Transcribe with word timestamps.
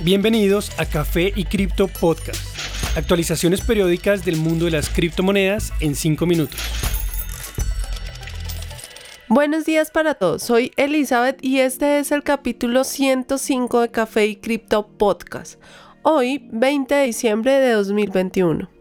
Bienvenidos 0.00 0.70
a 0.78 0.86
Café 0.86 1.32
y 1.34 1.44
Cripto 1.44 1.88
Podcast. 1.88 2.40
Actualizaciones 2.96 3.62
periódicas 3.62 4.24
del 4.24 4.36
mundo 4.36 4.66
de 4.66 4.70
las 4.70 4.88
criptomonedas 4.90 5.72
en 5.80 5.96
5 5.96 6.24
minutos. 6.24 6.60
Buenos 9.26 9.64
días 9.64 9.90
para 9.90 10.14
todos, 10.14 10.44
soy 10.44 10.70
Elizabeth 10.76 11.44
y 11.44 11.58
este 11.58 11.98
es 11.98 12.12
el 12.12 12.22
capítulo 12.22 12.84
105 12.84 13.80
de 13.80 13.90
Café 13.90 14.26
y 14.26 14.36
Cripto 14.36 14.86
Podcast. 14.86 15.60
Hoy, 16.02 16.48
20 16.52 16.94
de 16.94 17.04
diciembre 17.06 17.58
de 17.58 17.72
2021. 17.72 18.77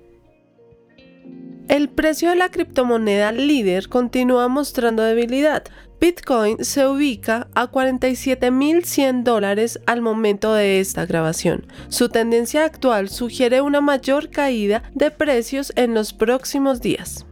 El 1.68 1.90
precio 1.90 2.30
de 2.30 2.38
la 2.38 2.50
criptomoneda 2.50 3.34
líder 3.34 3.90
continúa 3.90 4.48
mostrando 4.48 5.04
debilidad. 5.04 5.66
Bitcoin 6.00 6.64
se 6.64 6.88
ubica 6.88 7.50
a 7.56 7.70
47.100 7.70 9.24
dólares 9.24 9.80
al 9.86 10.02
momento 10.02 10.54
de 10.54 10.80
esta 10.80 11.06
grabación. 11.06 11.66
Su 11.90 12.08
tendencia 12.08 12.64
actual 12.64 13.10
sugiere 13.10 13.60
una 13.60 13.82
mayor 13.82 14.30
caída 14.30 14.84
de 14.94 15.12
precios 15.12 15.74
en 15.76 15.94
los 15.94 16.14
próximos 16.14 16.80
días. 16.80 17.26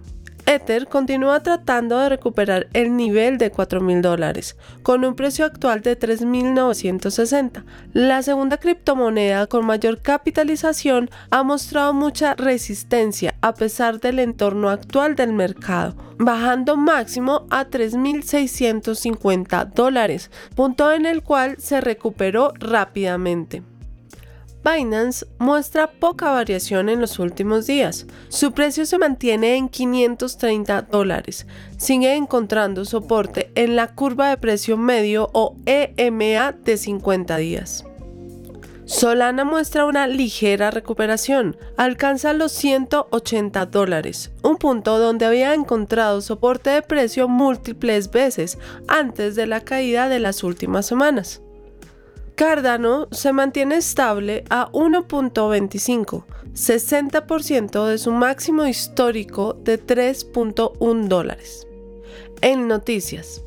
Ether 0.45 0.88
continúa 0.88 1.41
tratando 1.41 1.98
de 1.98 2.09
recuperar 2.09 2.67
el 2.73 2.95
nivel 2.95 3.40
de 3.40 3.52
4.000 3.52 4.02
dólares, 4.02 4.55
con 4.84 5.03
un 5.03 5.16
precio 5.16 5.45
actual 5.45 5.81
de 5.81 5.98
3.960. 5.98 7.63
La 7.94 8.22
segunda 8.22 8.58
criptomoneda 8.58 9.48
con 9.48 9.66
mayor 9.66 10.02
capitalización 10.02 11.09
ha 11.31 11.41
mostrado 11.41 11.94
mucha 11.94 12.36
resistencia 12.36 13.34
a 13.41 13.53
pesar 13.53 14.00
del 14.00 14.20
entorno 14.20 14.70
actual 14.70 15.16
del 15.16 15.34
mercado, 15.34 15.95
bajando 16.17 16.77
máximo 16.77 17.48
a 17.50 17.66
3.650 17.66 19.73
dólares, 19.73 20.30
punto 20.55 20.91
en 20.91 21.08
el 21.08 21.23
cual 21.23 21.55
se 21.58 21.81
recuperó 21.81 22.53
rápidamente. 22.59 23.64
Binance 24.66 25.28
muestra 25.38 25.92
poca 25.92 26.31
variación 26.31 26.89
en 26.89 27.00
los 27.00 27.20
últimos 27.20 27.67
días. 27.67 28.08
Su 28.30 28.52
precio 28.52 28.88
se 28.88 28.98
mantiene 28.98 29.58
en 29.58 29.70
530 29.70 30.81
dólares. 30.84 31.45
Sigue 31.78 32.16
encontrando 32.16 32.84
soporte 32.84 33.52
en 33.54 33.76
la 33.76 33.94
curva 33.94 34.30
de 34.30 34.38
precio 34.38 34.76
medio 34.76 35.30
o 35.34 35.56
EMA 35.67 36.54
de 36.54 36.78
50 36.78 37.38
días. 37.38 37.86
Solana 38.86 39.45
muestra 39.45 39.86
una 39.86 40.08
ligera 40.08 40.72
recuperación, 40.72 41.58
alcanza 41.78 42.34
los 42.34 42.52
180 42.52 43.66
dólares, 43.67 44.32
un 44.44 44.58
punto 44.58 45.00
donde 45.00 45.26
había 45.26 45.54
encontrado 45.56 46.22
soporte 46.22 46.70
de 46.70 46.82
precio 46.84 47.28
múltiples 47.28 48.11
veces 48.11 48.59
antes 48.88 49.36
de 49.36 49.48
la 49.48 49.61
caída 49.61 50.08
de 50.08 50.20
las 50.20 50.44
últimas 50.44 50.86
semanas. 50.86 51.42
Cardano 52.36 53.08
se 53.11 53.31
mantiene 53.31 53.78
estable 53.78 54.44
a 54.50 54.69
1.25, 54.73 56.25
60% 56.53 57.86
de 57.88 57.97
su 57.97 58.11
máximo 58.11 58.67
histórico 58.67 59.53
de 59.53 59.81
3.1 59.81 61.08
dólares. 61.08 61.66
En 62.42 62.67
noticias. 62.67 63.42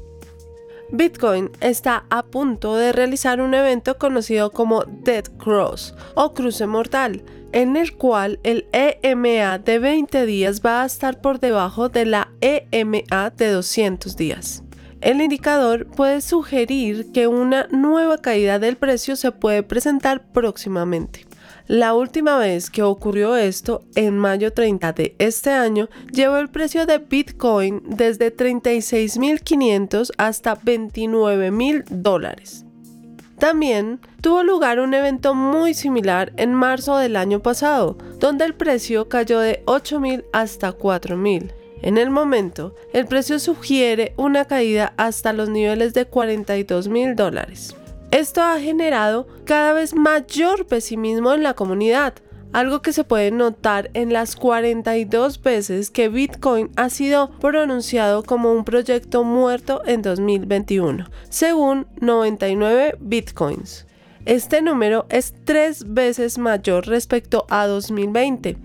Bitcoin 0.90 1.50
está 1.60 2.06
a 2.08 2.24
punto 2.24 2.76
de 2.76 2.92
realizar 2.92 3.42
un 3.42 3.52
evento 3.52 3.98
conocido 3.98 4.50
como 4.52 4.84
Dead 4.84 5.24
Cross 5.36 5.94
o 6.14 6.32
cruce 6.32 6.66
mortal, 6.66 7.22
en 7.52 7.76
el 7.76 7.94
cual 7.94 8.40
el 8.42 8.66
EMA 8.72 9.58
de 9.58 9.78
20 9.80 10.24
días 10.24 10.62
va 10.64 10.82
a 10.82 10.86
estar 10.86 11.20
por 11.20 11.40
debajo 11.40 11.90
de 11.90 12.06
la 12.06 12.32
EMA 12.40 13.30
de 13.36 13.50
200 13.50 14.16
días. 14.16 14.62
El 15.00 15.20
indicador 15.20 15.86
puede 15.86 16.20
sugerir 16.20 17.12
que 17.12 17.28
una 17.28 17.68
nueva 17.70 18.18
caída 18.18 18.58
del 18.58 18.76
precio 18.76 19.14
se 19.14 19.30
puede 19.30 19.62
presentar 19.62 20.32
próximamente. 20.32 21.24
La 21.68 21.94
última 21.94 22.38
vez 22.38 22.70
que 22.70 22.82
ocurrió 22.82 23.36
esto, 23.36 23.82
en 23.94 24.18
mayo 24.18 24.52
30 24.52 24.92
de 24.94 25.14
este 25.18 25.50
año, 25.50 25.88
llevó 26.12 26.38
el 26.38 26.48
precio 26.48 26.86
de 26.86 26.98
Bitcoin 26.98 27.82
desde 27.84 28.34
36.500 28.34 30.10
hasta 30.16 30.58
29.000 30.58 31.84
dólares. 31.90 32.64
También 33.38 34.00
tuvo 34.20 34.42
lugar 34.42 34.80
un 34.80 34.94
evento 34.94 35.34
muy 35.34 35.74
similar 35.74 36.32
en 36.36 36.54
marzo 36.54 36.96
del 36.96 37.14
año 37.14 37.40
pasado, 37.40 37.96
donde 38.18 38.44
el 38.44 38.54
precio 38.54 39.08
cayó 39.08 39.38
de 39.38 39.62
8.000 39.66 40.24
hasta 40.32 40.76
4.000. 40.76 41.52
En 41.82 41.96
el 41.96 42.10
momento, 42.10 42.74
el 42.92 43.06
precio 43.06 43.38
sugiere 43.38 44.12
una 44.16 44.46
caída 44.46 44.94
hasta 44.96 45.32
los 45.32 45.48
niveles 45.48 45.94
de 45.94 46.06
42 46.06 46.88
mil 46.88 47.14
dólares. 47.14 47.76
Esto 48.10 48.42
ha 48.42 48.58
generado 48.58 49.28
cada 49.44 49.72
vez 49.72 49.94
mayor 49.94 50.66
pesimismo 50.66 51.32
en 51.34 51.42
la 51.42 51.54
comunidad, 51.54 52.14
algo 52.52 52.80
que 52.80 52.92
se 52.92 53.04
puede 53.04 53.30
notar 53.30 53.90
en 53.94 54.12
las 54.12 54.34
42 54.34 55.42
veces 55.42 55.90
que 55.90 56.08
Bitcoin 56.08 56.70
ha 56.76 56.88
sido 56.88 57.30
pronunciado 57.38 58.22
como 58.22 58.52
un 58.52 58.64
proyecto 58.64 59.22
muerto 59.22 59.82
en 59.84 60.02
2021, 60.02 61.10
según 61.28 61.86
99 62.00 62.96
Bitcoins. 62.98 63.86
Este 64.24 64.62
número 64.62 65.06
es 65.10 65.34
tres 65.44 65.92
veces 65.92 66.38
mayor 66.38 66.86
respecto 66.86 67.46
a 67.50 67.66
2020 67.66 68.56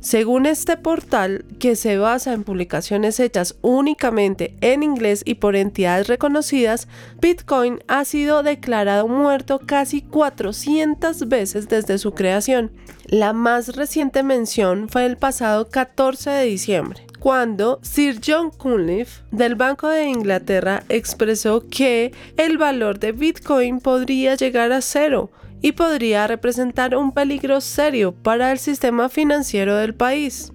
según 0.00 0.46
este 0.46 0.76
portal, 0.76 1.44
que 1.58 1.74
se 1.74 1.98
basa 1.98 2.32
en 2.32 2.44
publicaciones 2.44 3.18
hechas 3.18 3.56
únicamente 3.62 4.54
en 4.60 4.84
inglés 4.84 5.22
y 5.24 5.34
por 5.34 5.56
entidades 5.56 6.06
reconocidas, 6.06 6.86
Bitcoin 7.20 7.80
ha 7.88 8.04
sido 8.04 8.44
declarado 8.44 9.08
muerto 9.08 9.60
casi 9.64 10.02
400 10.02 11.28
veces 11.28 11.68
desde 11.68 11.98
su 11.98 12.12
creación. 12.12 12.70
La 13.06 13.32
más 13.32 13.74
reciente 13.74 14.22
mención 14.22 14.88
fue 14.88 15.04
el 15.04 15.16
pasado 15.16 15.68
14 15.68 16.30
de 16.30 16.44
diciembre 16.44 17.08
cuando 17.18 17.80
Sir 17.82 18.20
John 18.24 18.50
Cunliffe 18.50 19.22
del 19.32 19.56
Banco 19.56 19.88
de 19.88 20.04
Inglaterra 20.04 20.84
expresó 20.88 21.64
que 21.68 22.12
el 22.36 22.58
valor 22.58 23.00
de 23.00 23.10
Bitcoin 23.10 23.80
podría 23.80 24.36
llegar 24.36 24.70
a 24.70 24.80
cero 24.80 25.30
y 25.60 25.72
podría 25.72 26.26
representar 26.26 26.96
un 26.96 27.12
peligro 27.12 27.60
serio 27.60 28.14
para 28.14 28.52
el 28.52 28.58
sistema 28.58 29.08
financiero 29.08 29.76
del 29.76 29.94
país. 29.94 30.52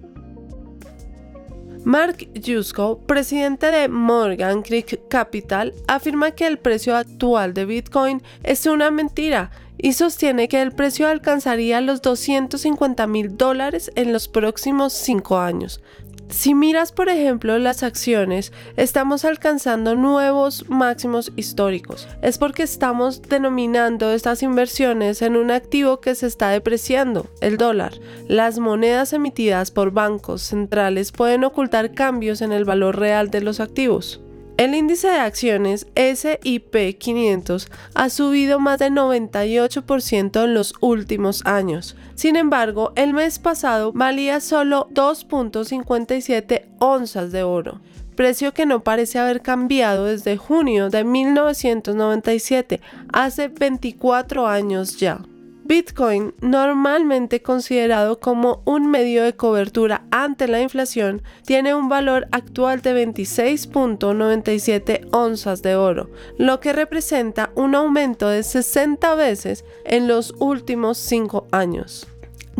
Mark 1.84 2.16
Yusko, 2.32 2.98
presidente 3.06 3.70
de 3.70 3.88
Morgan 3.88 4.62
Creek 4.62 5.06
Capital, 5.08 5.74
afirma 5.86 6.30
que 6.30 6.46
el 6.46 6.58
precio 6.58 6.96
actual 6.96 7.52
de 7.52 7.66
Bitcoin 7.66 8.22
es 8.42 8.64
una 8.64 8.90
mentira 8.90 9.50
y 9.76 9.92
sostiene 9.92 10.48
que 10.48 10.62
el 10.62 10.72
precio 10.72 11.08
alcanzaría 11.08 11.82
los 11.82 12.00
250 12.00 13.06
mil 13.06 13.36
dólares 13.36 13.92
en 13.96 14.14
los 14.14 14.28
próximos 14.28 14.94
cinco 14.94 15.38
años, 15.38 15.82
si 16.28 16.54
miras, 16.54 16.92
por 16.92 17.08
ejemplo, 17.08 17.58
las 17.58 17.82
acciones, 17.82 18.52
estamos 18.76 19.24
alcanzando 19.24 19.94
nuevos 19.94 20.68
máximos 20.68 21.32
históricos. 21.36 22.08
Es 22.22 22.38
porque 22.38 22.62
estamos 22.62 23.22
denominando 23.22 24.12
estas 24.12 24.42
inversiones 24.42 25.22
en 25.22 25.36
un 25.36 25.50
activo 25.50 26.00
que 26.00 26.14
se 26.14 26.26
está 26.26 26.50
depreciando, 26.50 27.26
el 27.40 27.56
dólar. 27.56 27.92
Las 28.26 28.58
monedas 28.58 29.12
emitidas 29.12 29.70
por 29.70 29.92
bancos 29.92 30.42
centrales 30.42 31.12
pueden 31.12 31.44
ocultar 31.44 31.92
cambios 31.92 32.42
en 32.42 32.52
el 32.52 32.64
valor 32.64 32.98
real 32.98 33.30
de 33.30 33.40
los 33.40 33.60
activos. 33.60 34.20
El 34.64 34.74
índice 34.74 35.08
de 35.08 35.18
acciones 35.18 35.86
SIP 35.94 36.96
500 36.98 37.70
ha 37.94 38.08
subido 38.08 38.58
más 38.58 38.78
de 38.78 38.88
98% 38.88 40.42
en 40.42 40.54
los 40.54 40.72
últimos 40.80 41.44
años. 41.44 41.96
Sin 42.14 42.34
embargo, 42.34 42.94
el 42.96 43.12
mes 43.12 43.38
pasado 43.38 43.92
valía 43.92 44.40
solo 44.40 44.88
2.57 44.94 46.64
onzas 46.78 47.30
de 47.30 47.42
oro, 47.42 47.82
precio 48.16 48.54
que 48.54 48.64
no 48.64 48.82
parece 48.82 49.18
haber 49.18 49.42
cambiado 49.42 50.06
desde 50.06 50.38
junio 50.38 50.88
de 50.88 51.04
1997, 51.04 52.80
hace 53.12 53.48
24 53.48 54.46
años 54.46 54.96
ya. 54.96 55.20
Bitcoin, 55.66 56.34
normalmente 56.42 57.40
considerado 57.40 58.20
como 58.20 58.60
un 58.66 58.90
medio 58.90 59.24
de 59.24 59.34
cobertura 59.34 60.04
ante 60.10 60.46
la 60.46 60.60
inflación, 60.60 61.22
tiene 61.46 61.74
un 61.74 61.88
valor 61.88 62.28
actual 62.32 62.82
de 62.82 63.06
26.97 63.06 65.08
onzas 65.10 65.62
de 65.62 65.74
oro, 65.74 66.10
lo 66.36 66.60
que 66.60 66.74
representa 66.74 67.50
un 67.54 67.74
aumento 67.74 68.28
de 68.28 68.42
60 68.42 69.14
veces 69.14 69.64
en 69.86 70.06
los 70.06 70.34
últimos 70.38 70.98
5 70.98 71.46
años. 71.50 72.06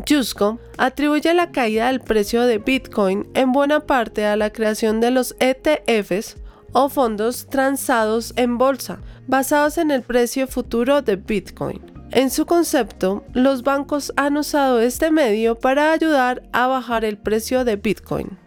Jusco 0.09 0.59
atribuye 0.79 1.35
la 1.35 1.53
caída 1.53 1.89
del 1.89 2.01
precio 2.01 2.45
de 2.45 2.57
Bitcoin 2.57 3.29
en 3.35 3.53
buena 3.53 3.81
parte 3.81 4.25
a 4.25 4.35
la 4.37 4.51
creación 4.51 5.03
de 5.03 5.11
los 5.11 5.37
ETFs 5.41 6.37
o 6.73 6.89
fondos 6.89 7.49
transados 7.49 8.33
en 8.37 8.57
bolsa, 8.57 9.03
basados 9.27 9.77
en 9.77 9.91
el 9.91 10.01
precio 10.01 10.49
futuro 10.49 11.03
de 11.03 11.17
Bitcoin. 11.17 11.94
En 12.15 12.31
su 12.31 12.47
concepto, 12.47 13.25
los 13.33 13.65
bancos 13.65 14.13
han 14.15 14.37
usado 14.37 14.81
este 14.81 15.11
medio 15.11 15.57
para 15.57 15.91
ayudar 15.91 16.45
a 16.53 16.69
bajar 16.69 17.05
el 17.05 17.19
precio 17.19 17.65
de 17.65 17.75
Bitcoin. 17.75 18.39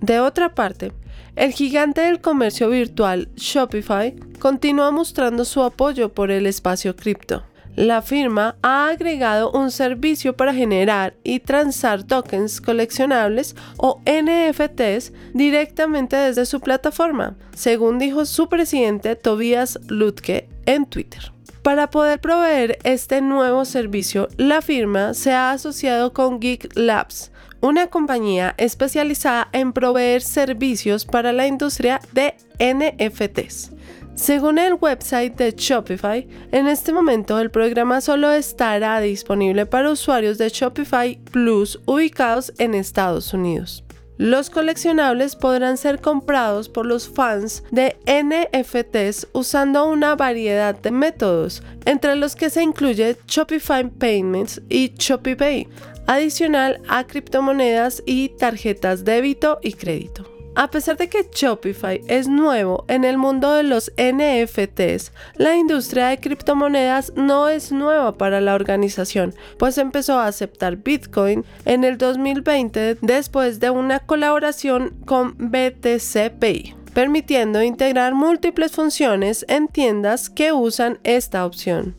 De 0.00 0.18
otra 0.18 0.54
parte, 0.54 0.94
el 1.36 1.52
gigante 1.52 2.00
del 2.00 2.22
comercio 2.22 2.70
virtual 2.70 3.28
Shopify 3.36 4.16
continúa 4.38 4.90
mostrando 4.90 5.44
su 5.44 5.62
apoyo 5.62 6.08
por 6.08 6.30
el 6.30 6.46
espacio 6.46 6.96
cripto. 6.96 7.44
La 7.76 8.00
firma 8.00 8.56
ha 8.62 8.88
agregado 8.88 9.52
un 9.52 9.70
servicio 9.70 10.34
para 10.34 10.54
generar 10.54 11.16
y 11.22 11.40
transar 11.40 12.02
tokens 12.04 12.62
coleccionables 12.62 13.54
o 13.76 14.00
NFTs 14.06 15.12
directamente 15.34 16.16
desde 16.16 16.46
su 16.46 16.60
plataforma, 16.60 17.36
según 17.54 17.98
dijo 17.98 18.24
su 18.24 18.48
presidente 18.48 19.16
Tobias 19.16 19.78
Lutke 19.86 20.48
en 20.64 20.86
Twitter. 20.86 21.30
Para 21.62 21.90
poder 21.90 22.20
proveer 22.20 22.78
este 22.84 23.20
nuevo 23.20 23.66
servicio, 23.66 24.28
la 24.38 24.62
firma 24.62 25.12
se 25.12 25.32
ha 25.32 25.52
asociado 25.52 26.14
con 26.14 26.40
Geek 26.40 26.70
Labs, 26.74 27.32
una 27.60 27.88
compañía 27.88 28.54
especializada 28.56 29.48
en 29.52 29.74
proveer 29.74 30.22
servicios 30.22 31.04
para 31.04 31.34
la 31.34 31.46
industria 31.46 32.00
de 32.12 32.34
NFTs. 32.58 33.72
Según 34.14 34.58
el 34.58 34.74
website 34.74 35.36
de 35.36 35.52
Shopify, 35.54 36.26
en 36.50 36.66
este 36.66 36.94
momento 36.94 37.38
el 37.38 37.50
programa 37.50 38.00
solo 38.00 38.32
estará 38.32 38.98
disponible 39.00 39.66
para 39.66 39.90
usuarios 39.90 40.38
de 40.38 40.48
Shopify 40.48 41.18
Plus 41.30 41.78
ubicados 41.84 42.54
en 42.58 42.74
Estados 42.74 43.34
Unidos. 43.34 43.84
Los 44.20 44.50
coleccionables 44.50 45.34
podrán 45.34 45.78
ser 45.78 46.02
comprados 46.02 46.68
por 46.68 46.84
los 46.84 47.08
fans 47.08 47.64
de 47.70 47.96
NFTs 48.04 49.28
usando 49.32 49.86
una 49.88 50.14
variedad 50.14 50.78
de 50.78 50.90
métodos, 50.90 51.62
entre 51.86 52.16
los 52.16 52.36
que 52.36 52.50
se 52.50 52.62
incluye 52.62 53.16
Shopify 53.26 53.88
Payments 53.88 54.60
y 54.68 54.92
ShopiPay, 54.98 55.66
adicional 56.06 56.82
a 56.86 57.06
criptomonedas 57.06 58.02
y 58.04 58.28
tarjetas 58.28 59.06
débito 59.06 59.58
y 59.62 59.72
crédito. 59.72 60.29
A 60.56 60.68
pesar 60.68 60.96
de 60.96 61.08
que 61.08 61.28
Shopify 61.32 62.02
es 62.08 62.26
nuevo 62.26 62.84
en 62.88 63.04
el 63.04 63.18
mundo 63.18 63.52
de 63.52 63.62
los 63.62 63.92
NFTs, 63.96 65.12
la 65.36 65.56
industria 65.56 66.08
de 66.08 66.18
criptomonedas 66.18 67.12
no 67.14 67.48
es 67.48 67.70
nueva 67.70 68.18
para 68.18 68.40
la 68.40 68.54
organización, 68.54 69.34
pues 69.58 69.78
empezó 69.78 70.18
a 70.18 70.26
aceptar 70.26 70.76
Bitcoin 70.76 71.44
en 71.64 71.84
el 71.84 71.98
2020 71.98 72.98
después 73.00 73.60
de 73.60 73.70
una 73.70 74.00
colaboración 74.00 74.96
con 75.06 75.36
BTC 75.38 76.38
Pay 76.38 76.74
permitiendo 76.94 77.62
integrar 77.62 78.14
múltiples 78.14 78.72
funciones 78.72 79.44
en 79.48 79.68
tiendas 79.68 80.28
que 80.28 80.52
usan 80.52 80.98
esta 81.04 81.46
opción. 81.46 81.96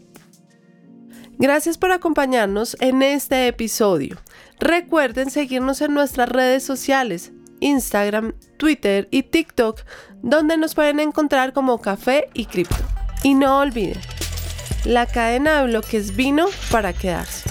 Gracias 1.37 1.77
por 1.77 1.91
acompañarnos 1.91 2.77
en 2.81 3.01
este 3.01 3.47
episodio. 3.47 4.17
Recuerden 4.59 5.31
seguirnos 5.31 5.81
en 5.81 5.93
nuestras 5.93 6.29
redes 6.29 6.63
sociales, 6.63 7.31
Instagram, 7.61 8.33
Twitter 8.57 9.07
y 9.11 9.23
TikTok, 9.23 9.81
donde 10.21 10.57
nos 10.57 10.75
pueden 10.75 10.99
encontrar 10.99 11.53
como 11.53 11.79
Café 11.79 12.27
y 12.33 12.45
Cripto. 12.45 12.75
Y 13.23 13.33
no 13.33 13.59
olviden, 13.59 14.01
la 14.83 15.05
cadena 15.05 15.61
de 15.61 15.67
bloques 15.67 16.15
vino 16.15 16.47
para 16.69 16.91
quedarse. 16.91 17.50